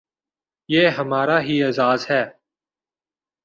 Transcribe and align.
یہ 0.69 0.87
ہمارا 0.87 1.41
ہی 1.41 1.63
اعزاز 1.63 2.09
ہے۔ 2.09 2.23